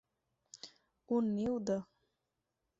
[1.17, 1.77] Un niu de.